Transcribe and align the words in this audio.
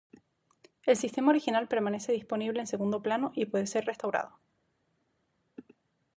El 0.87 0.97
sistema 0.97 1.29
original 1.29 1.67
permanece 1.67 2.11
disponible 2.11 2.59
en 2.59 2.65
segundo 2.65 3.03
plano 3.03 3.31
y 3.35 3.45
puede 3.45 3.67
ser 3.67 3.85
restaurado. 3.85 4.39